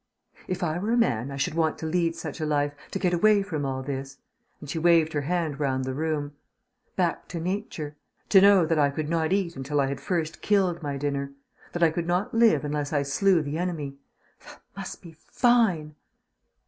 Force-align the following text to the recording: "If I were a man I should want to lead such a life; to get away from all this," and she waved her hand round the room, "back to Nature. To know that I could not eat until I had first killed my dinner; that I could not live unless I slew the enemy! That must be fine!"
"If 0.47 0.63
I 0.63 0.79
were 0.79 0.89
a 0.89 0.97
man 0.97 1.29
I 1.29 1.37
should 1.37 1.53
want 1.53 1.77
to 1.77 1.85
lead 1.85 2.15
such 2.15 2.39
a 2.41 2.45
life; 2.47 2.73
to 2.89 2.97
get 2.97 3.13
away 3.13 3.43
from 3.43 3.67
all 3.67 3.83
this," 3.83 4.17
and 4.59 4.67
she 4.67 4.79
waved 4.79 5.13
her 5.13 5.21
hand 5.21 5.59
round 5.59 5.85
the 5.85 5.93
room, 5.93 6.31
"back 6.95 7.27
to 7.27 7.39
Nature. 7.39 7.95
To 8.29 8.41
know 8.41 8.65
that 8.65 8.79
I 8.79 8.89
could 8.89 9.09
not 9.09 9.31
eat 9.31 9.55
until 9.55 9.79
I 9.79 9.85
had 9.85 10.01
first 10.01 10.41
killed 10.41 10.81
my 10.81 10.97
dinner; 10.97 11.33
that 11.73 11.83
I 11.83 11.91
could 11.91 12.07
not 12.07 12.33
live 12.33 12.65
unless 12.65 12.91
I 12.91 13.03
slew 13.03 13.43
the 13.43 13.59
enemy! 13.59 13.97
That 14.43 14.59
must 14.75 15.03
be 15.03 15.11
fine!" 15.11 15.93